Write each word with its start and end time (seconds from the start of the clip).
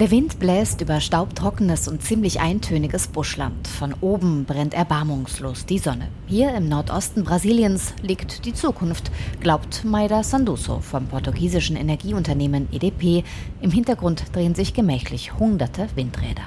Der 0.00 0.10
Wind 0.10 0.40
bläst 0.40 0.80
über 0.80 1.00
staubtrockenes 1.00 1.86
und 1.86 2.02
ziemlich 2.02 2.40
eintöniges 2.40 3.06
Buschland. 3.06 3.68
Von 3.68 3.94
oben 4.00 4.44
brennt 4.44 4.74
erbarmungslos 4.74 5.66
die 5.66 5.78
Sonne. 5.78 6.08
Hier 6.26 6.52
im 6.52 6.68
Nordosten 6.68 7.22
Brasiliens 7.22 7.94
liegt 8.02 8.44
die 8.44 8.54
Zukunft, 8.54 9.12
glaubt 9.40 9.84
Maida 9.84 10.24
Sanduso 10.24 10.80
vom 10.80 11.06
portugiesischen 11.06 11.76
Energieunternehmen 11.76 12.68
EDP. 12.72 13.22
Im 13.60 13.70
Hintergrund 13.70 14.24
drehen 14.32 14.56
sich 14.56 14.74
gemächlich 14.74 15.38
hunderte 15.38 15.86
Windräder. 15.94 16.42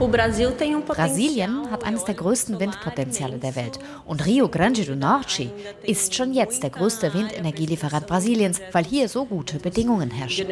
Brasilien 0.00 1.70
hat 1.70 1.84
eines 1.84 2.04
der 2.04 2.14
größten 2.14 2.58
Windpotenziale 2.58 3.38
der 3.38 3.54
Welt. 3.54 3.78
Und 4.06 4.26
Rio 4.26 4.48
Grande 4.48 4.84
do 4.84 4.96
Norte 4.96 5.52
ist 5.84 6.16
schon 6.16 6.32
jetzt 6.32 6.64
der 6.64 6.70
größte 6.70 7.14
Windenergielieferant 7.14 8.08
Brasiliens, 8.08 8.60
weil 8.72 8.84
hier 8.84 9.08
so 9.08 9.24
gute 9.24 9.60
Bedingungen 9.60 10.10
herrschen. 10.10 10.48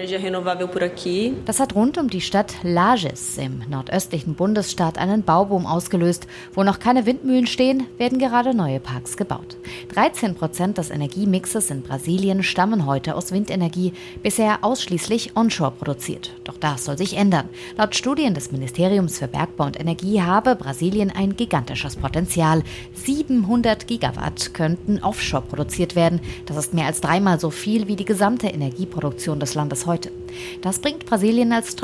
Das 1.45 1.59
hat 1.59 1.75
rund 1.75 1.99
um 1.99 2.09
die 2.09 2.21
Stadt 2.21 2.36
Stadt 2.37 2.57
Lages 2.65 3.39
im 3.39 3.63
nordöstlichen 3.71 4.35
Bundesstaat 4.35 4.99
einen 4.99 5.23
Bauboom 5.23 5.65
ausgelöst. 5.65 6.27
Wo 6.53 6.65
noch 6.65 6.79
keine 6.79 7.07
Windmühlen 7.07 7.47
stehen, 7.47 7.87
werden 7.97 8.19
gerade 8.19 8.53
neue 8.53 8.79
Parks 8.79 9.17
gebaut. 9.17 9.57
13 9.95 10.35
Prozent 10.35 10.77
des 10.77 10.91
Energiemixes 10.91 11.71
in 11.71 11.81
Brasilien 11.81 12.43
stammen 12.43 12.85
heute 12.85 13.15
aus 13.15 13.33
Windenergie, 13.33 13.95
bisher 14.23 14.59
ausschließlich 14.61 15.35
onshore 15.35 15.71
produziert. 15.71 16.35
Doch 16.45 16.59
das 16.59 16.85
soll 16.85 16.99
sich 16.99 17.17
ändern. 17.17 17.49
Laut 17.79 17.95
Studien 17.95 18.35
des 18.35 18.53
Ministeriums 18.53 19.19
für 19.19 19.29
Bergbau 19.29 19.65
und 19.65 19.81
Energie 19.81 20.21
habe 20.21 20.57
Brasilien 20.57 21.11
ein 21.11 21.37
gigantisches 21.37 21.97
Potenzial. 21.97 22.63
700 22.93 23.87
Gigawatt 23.87 24.53
könnten 24.53 24.99
offshore 25.03 25.45
produziert 25.45 25.97
werden. 25.97 26.21
Das 26.45 26.59
ist 26.59 26.75
mehr 26.75 26.85
als 26.85 27.01
dreimal 27.01 27.41
so 27.41 27.49
viel 27.49 27.89
wie 27.89 27.97
die 27.97 28.05
gesamte 28.05 28.49
Energieproduktion 28.49 29.41
des 29.41 29.55
Landes 29.55 29.87
heute. 29.87 30.13
Das 30.61 30.81
bringt 30.81 31.07
Brasilien 31.07 31.55
als 31.55 31.77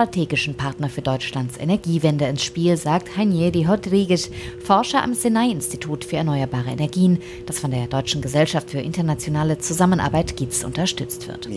strategischen 0.42 0.56
Partner 0.56 0.88
für 0.88 1.02
Deutschlands 1.02 1.56
Energiewende 1.58 2.26
ins 2.26 2.42
Spiel, 2.42 2.76
sagt 2.76 3.16
Hanieri 3.16 3.64
Rodriguez, 3.64 4.30
Forscher 4.64 5.02
am 5.02 5.14
Senai-Institut 5.14 6.04
für 6.04 6.16
Erneuerbare 6.16 6.70
Energien, 6.70 7.18
das 7.46 7.60
von 7.60 7.70
der 7.70 7.86
Deutschen 7.86 8.20
Gesellschaft 8.22 8.70
für 8.70 8.80
internationale 8.80 9.58
Zusammenarbeit 9.58 10.36
GITS 10.36 10.64
unterstützt 10.64 11.28
wird. 11.28 11.48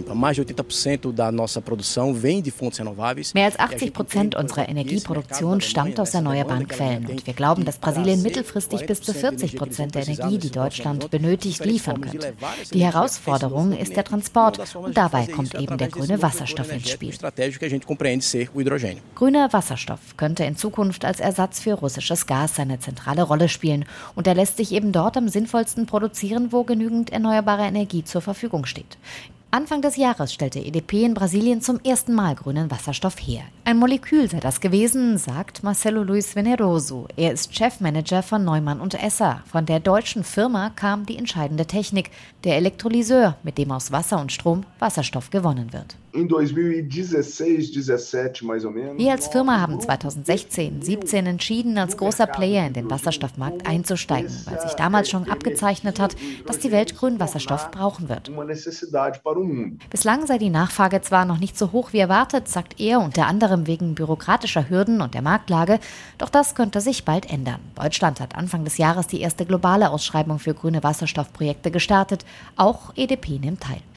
Mehr 3.33 3.45
als 3.45 3.59
80 3.59 3.93
Prozent 3.93 4.35
unserer 4.35 4.69
Energieproduktion 4.69 5.61
stammt 5.61 5.99
aus 5.99 6.13
erneuerbaren 6.13 6.67
Quellen 6.67 7.07
und 7.07 7.25
wir 7.25 7.33
glauben, 7.33 7.65
dass 7.65 7.79
Brasilien 7.79 8.21
mittelfristig 8.21 8.85
bis 8.85 9.01
zu 9.01 9.13
40 9.13 9.55
Prozent 9.55 9.95
der 9.95 10.07
Energie, 10.07 10.37
die 10.37 10.51
Deutschland 10.51 11.09
benötigt, 11.09 11.65
liefern 11.65 12.01
könnte. 12.01 12.33
Die 12.73 12.83
Herausforderung 12.83 13.73
ist 13.73 13.95
der 13.95 14.03
Transport 14.03 14.75
und 14.75 14.95
dabei 14.95 15.25
kommt 15.25 15.55
eben 15.55 15.77
der 15.77 15.87
grüne 15.87 16.21
Wasserstoff 16.21 16.71
ins 16.71 16.89
Spiel. 16.89 17.13
Grüner 19.15 19.53
Wasserstoff 19.53 20.17
könnte 20.17 20.43
in 20.43 20.55
Zukunft 20.55 21.05
als 21.05 21.19
Ersatz 21.19 21.59
für 21.59 21.73
russisches 21.73 22.25
Gas 22.25 22.55
seine 22.55 22.79
zentrale 22.79 23.23
Rolle 23.23 23.49
spielen 23.49 23.85
und 24.15 24.27
er 24.27 24.35
lässt 24.35 24.57
sich 24.57 24.71
eben 24.71 24.91
dort 24.91 25.17
am 25.17 25.29
sinnvollsten 25.29 25.85
produzieren, 25.85 26.51
wo 26.51 26.63
genügend 26.63 27.11
erneuerbare 27.11 27.63
Energie 27.63 28.03
zur 28.03 28.21
Verfügung 28.21 28.65
steht. 28.65 28.97
Anfang 29.51 29.81
des 29.81 29.95
Jahres 29.95 30.33
stellte 30.33 30.59
EDP 30.59 31.05
in 31.05 31.13
Brasilien 31.13 31.61
zum 31.61 31.79
ersten 31.79 32.13
Mal 32.13 32.35
grünen 32.35 32.69
Wasserstoff 32.71 33.15
her. 33.19 33.43
Ein 33.67 33.77
Molekül 33.77 34.29
sei 34.29 34.39
das 34.39 34.61
gewesen, 34.61 35.17
sagt 35.17 35.63
Marcelo 35.63 36.03
Luis 36.03 36.35
Veneroso. 36.35 37.07
Er 37.15 37.33
ist 37.33 37.55
Chefmanager 37.55 38.21
von 38.21 38.43
Neumann 38.43 38.79
und 38.79 38.93
Esser. 38.93 39.41
Von 39.47 39.65
der 39.65 39.79
deutschen 39.79 40.23
Firma 40.23 40.69
kam 40.69 41.07
die 41.07 41.17
entscheidende 41.17 41.65
Technik, 41.65 42.11
der 42.43 42.57
Elektrolyseur, 42.57 43.37
mit 43.41 43.57
dem 43.57 43.71
aus 43.71 43.91
Wasser 43.91 44.21
und 44.21 44.31
Strom 44.31 44.67
Wasserstoff 44.77 45.31
gewonnen 45.31 45.73
wird. 45.73 45.97
Wir 48.97 49.11
als 49.11 49.27
Firma 49.27 49.59
haben 49.59 49.81
2016, 49.81 50.81
17 50.81 51.25
entschieden, 51.25 51.77
als 51.77 51.97
großer 51.97 52.25
Player 52.27 52.65
in 52.65 52.71
den 52.71 52.89
Wasserstoffmarkt 52.89 53.67
einzusteigen, 53.67 54.31
weil 54.45 54.61
sich 54.61 54.71
damals 54.73 55.09
schon 55.09 55.29
abgezeichnet 55.29 55.99
hat, 55.99 56.15
dass 56.45 56.59
die 56.59 56.71
Welt 56.71 56.95
grünen 56.95 57.19
Wasserstoff 57.19 57.69
brauchen 57.71 58.07
wird. 58.07 58.31
Bislang 59.89 60.25
sei 60.25 60.37
die 60.37 60.49
Nachfrage 60.49 61.01
zwar 61.01 61.25
noch 61.25 61.39
nicht 61.39 61.57
so 61.57 61.73
hoch 61.73 61.91
wie 61.91 61.99
erwartet, 61.99 62.47
sagt 62.47 62.79
er, 62.79 63.01
unter 63.01 63.25
anderem 63.55 63.67
wegen 63.67 63.95
bürokratischer 63.95 64.69
Hürden 64.69 65.01
und 65.01 65.13
der 65.13 65.21
Marktlage, 65.21 65.79
doch 66.17 66.29
das 66.29 66.55
könnte 66.55 66.81
sich 66.81 67.05
bald 67.05 67.29
ändern. 67.29 67.59
Deutschland 67.75 68.19
hat 68.19 68.35
Anfang 68.35 68.63
des 68.63 68.77
Jahres 68.77 69.07
die 69.07 69.21
erste 69.21 69.45
globale 69.45 69.89
Ausschreibung 69.89 70.39
für 70.39 70.53
grüne 70.53 70.83
Wasserstoffprojekte 70.83 71.71
gestartet. 71.71 72.25
Auch 72.55 72.91
EDP 72.95 73.39
nimmt 73.39 73.61
teil. 73.61 73.94